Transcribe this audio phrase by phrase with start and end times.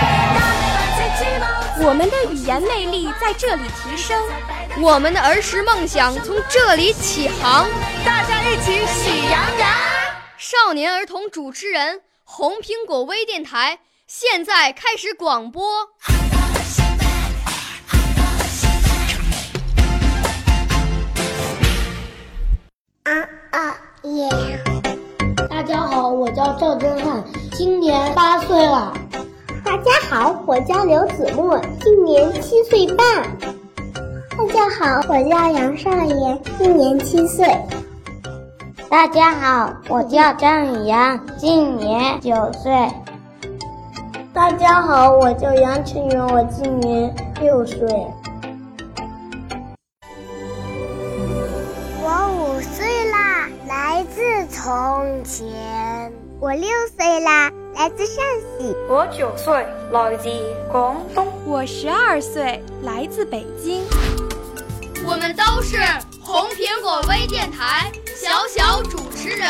[1.82, 4.20] 我们的语言魅力在这里提升，
[4.80, 7.68] 我们的儿时梦想从这里起航。
[8.04, 9.68] 大家一起喜羊羊。
[10.36, 15.62] 少年儿童主持人，红苹果微电台现在开始广播。
[23.04, 23.12] 啊
[23.50, 24.28] 啊耶！
[25.48, 28.92] 大家好，我叫赵真汉，今年八岁了。
[29.80, 33.06] 大家好，我叫刘子墨，今年七岁半。
[34.36, 37.46] 大家好，我叫杨少言，今年七岁。
[38.90, 42.70] 大家好，我叫张宇阳，今年九岁。
[44.34, 47.80] 大家好，我叫杨晨元，我今年六岁。
[52.02, 56.12] 我五岁啦，来自从前。
[56.38, 57.50] 我六岁啦，
[57.80, 58.22] 来自陕
[58.58, 58.76] 西。
[58.90, 60.28] 我九岁，来自
[60.70, 61.26] 广东。
[61.46, 63.82] 我十二岁，来自北京。
[65.06, 65.78] 我们都是
[66.20, 69.48] 红苹果微电台小小主持人。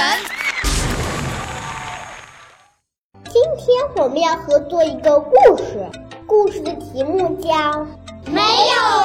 [3.24, 5.84] 今天我们要合作一个故事，
[6.24, 7.50] 故事的题目叫
[8.26, 8.99] 《没有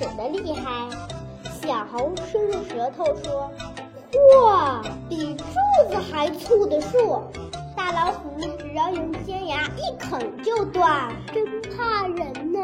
[0.00, 0.88] 牙齿的厉害。
[1.62, 3.50] 小猴伸出舌头说。
[4.42, 5.44] 哇，比柱
[5.88, 7.22] 子还粗的树，
[7.76, 12.58] 大老虎只要用尖牙一啃就断，真怕人呢。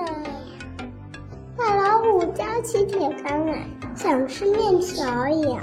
[1.57, 3.65] 大老虎叼起铁杆来，
[3.95, 5.61] 像吃面条一样。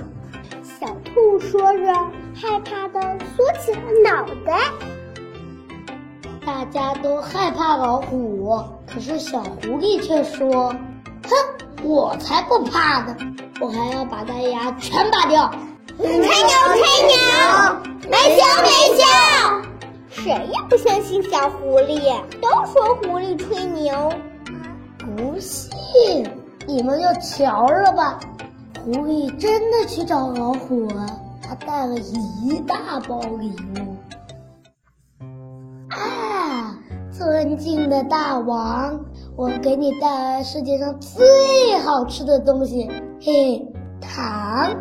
[0.63, 1.93] 小兔说着，
[2.33, 4.57] 害怕的缩起了脑袋。
[6.45, 8.57] 大家都害怕老虎，
[8.87, 10.73] 可是小狐狸却说
[11.27, 11.29] ：“哼，
[11.83, 13.15] 我才不怕呢！
[13.59, 15.51] 我还要把大牙全拔掉。”
[15.95, 17.15] 吹牛吹牛，
[18.09, 19.03] 没羞没羞，
[20.09, 21.99] 谁也不相信小狐狸，
[22.41, 24.11] 都说狐狸吹牛。
[24.97, 25.71] 不信，
[26.65, 28.19] 你们就瞧着吧。
[28.83, 31.05] 狐狸真的去找老虎了，
[31.41, 33.95] 他带了一大包礼物。
[35.89, 36.75] 啊，
[37.11, 38.99] 尊敬的大王，
[39.35, 42.87] 我给你带来世界上最好吃的东西，
[43.19, 43.67] 嘿，
[43.99, 44.75] 糖。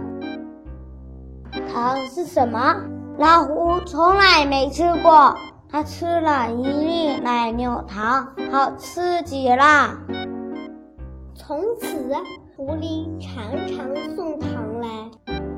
[1.72, 2.76] 糖是什么？
[3.16, 5.34] 老虎从来没吃过。
[5.70, 9.96] 它吃了一粒奶牛糖，好吃极了。
[11.34, 12.14] 从此，
[12.54, 15.10] 狐狸常常送糖来，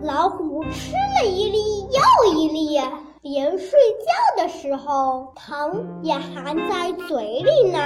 [0.05, 2.81] 老虎吃了一粒又一粒，
[3.23, 5.73] 连睡觉的时候糖
[6.03, 7.81] 也含在嘴里呢。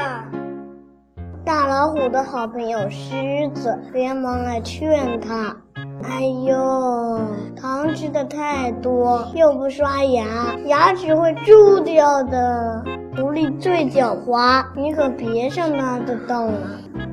[1.48, 5.56] 大老虎的好朋友狮子连忙来劝他。
[6.04, 7.20] 哎呦，
[7.58, 12.84] 糖吃的太多，又不刷牙，牙齿会蛀掉的。
[13.16, 16.52] 狐狸最狡猾，你可别上它的当了。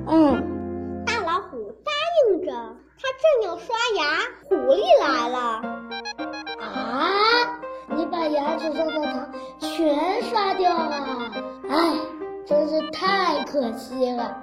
[0.07, 1.91] 嗯，大老虎答
[2.27, 2.51] 应着。
[2.51, 3.07] 他
[3.39, 4.03] 正要刷牙，
[4.49, 5.39] 狐狸来了。
[6.59, 7.07] 啊！
[7.87, 9.29] 你把牙齿上的糖
[9.59, 11.31] 全刷掉了，
[11.69, 11.93] 哎，
[12.47, 14.37] 真是太可惜了。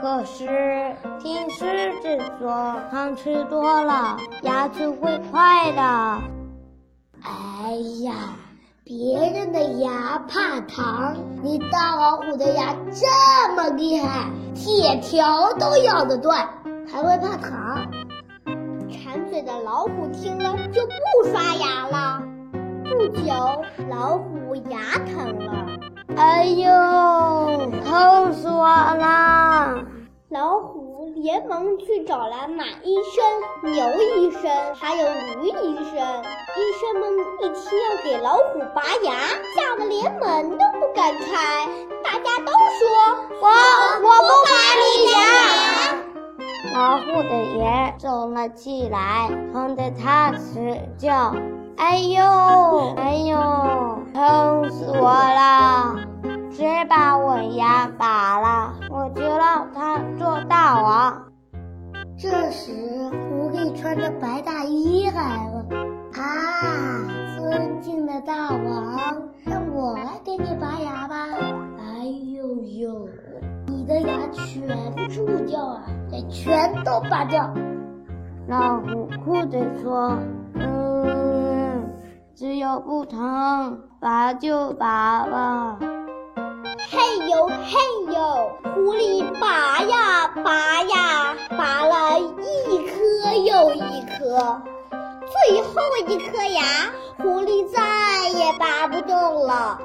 [0.00, 6.22] 可是听狮子说，糖吃多了牙齿会坏的。
[7.22, 7.72] 哎
[8.04, 8.14] 呀，
[8.84, 16.48] 别人的牙怕糖，你大老虎的牙这么厉害，铁条都咬得断，
[16.88, 17.90] 还会怕糖？
[18.88, 22.22] 馋嘴的老虎听了就不刷牙了。
[22.84, 25.66] 不久，老虎牙疼了。
[26.16, 26.66] 哎呦，
[27.84, 29.84] 疼死我了！
[30.30, 35.94] 老虎连忙去找来马医生、牛医生，还有驴医生。
[36.56, 37.02] 医生们
[37.42, 39.12] 一听要给老虎拔牙，
[39.54, 41.68] 吓得连门都不敢开。
[42.02, 42.88] 大家都说
[43.40, 44.48] ：“我我不拔
[44.80, 45.14] 你牙。”
[46.74, 51.34] 老虎的牙肿了起来，疼得他直叫
[51.76, 53.36] ：“哎呦，哎呦，
[54.14, 54.55] 疼
[62.46, 62.70] 这时，
[63.10, 65.66] 狐狸穿着白大衣来了。
[66.14, 67.02] 啊，
[67.36, 68.96] 尊敬的大王，
[69.44, 71.26] 让我来给你拔牙吧。
[71.80, 73.08] 哎呦呦，
[73.66, 77.52] 你的牙全蛀掉啊，得全都拔掉。
[78.46, 80.16] 老虎哭着说
[80.54, 81.90] ：“嗯，
[82.36, 85.80] 只要不疼，拔就拔吧。”
[87.06, 94.60] 嘿呦嘿呦，狐狸拔呀拔呀，拔了一颗又一颗，
[95.24, 99.78] 最后一颗牙，狐狸再也拔不动了。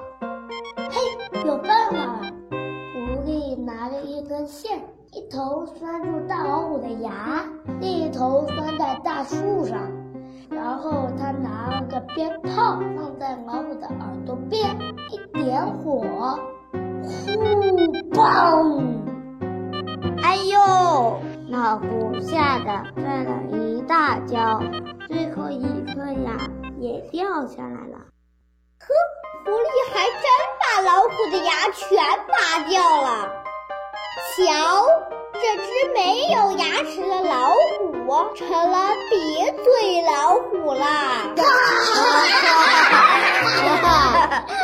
[0.75, 2.21] 嘿，有办法了！
[2.49, 4.79] 狐狸拿着一根线，
[5.11, 7.45] 一头拴住大老虎的牙，
[7.79, 9.77] 另一头拴在大树上，
[10.49, 14.75] 然后他拿了个鞭炮放在老虎的耳朵边，
[15.11, 16.39] 一点火。
[17.03, 17.09] 呼
[18.11, 19.01] 嘣！
[20.21, 21.19] 哎呦！
[21.49, 24.61] 老虎吓得摔了一大跤，
[25.07, 26.37] 最后一颗牙
[26.79, 27.97] 也掉下来了。
[28.79, 28.85] 呵，
[29.43, 30.23] 狐狸还真
[30.61, 32.33] 把老虎的牙全拔
[32.69, 33.07] 掉了。
[34.37, 34.41] 瞧，
[35.41, 35.99] 这只没
[36.33, 37.49] 有牙齿的老
[37.79, 38.77] 虎成了
[39.09, 39.11] 瘪
[39.63, 39.65] 嘴
[40.03, 40.83] 老虎啦！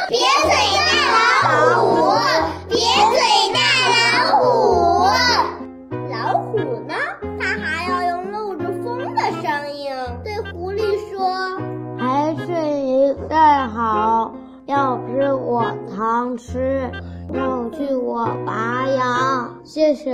[0.08, 0.12] 瘪
[0.44, 0.88] 嘴大
[1.50, 1.90] 老虎，
[2.70, 2.72] 瘪
[3.10, 3.18] 嘴
[3.54, 3.58] 大
[3.90, 3.98] 老
[4.38, 4.44] 虎。
[6.12, 6.54] 老虎
[6.88, 6.94] 呢？
[7.40, 8.86] 它还要用露着风
[9.16, 9.92] 的声音
[10.24, 11.18] 对狐狸说
[11.98, 13.36] ：“还是你最
[13.74, 14.32] 好，
[14.68, 15.66] 要吃我
[15.96, 16.92] 糖吃，
[17.34, 19.50] 要去我拔牙。
[19.64, 20.14] 谢谢，